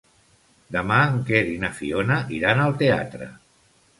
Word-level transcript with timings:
Demà 0.75 0.97
en 1.09 1.19
Quer 1.27 1.41
i 1.51 1.59
na 1.65 1.69
Fiona 1.81 2.17
iran 2.39 2.61
al 2.65 2.75
teatre. 2.83 3.31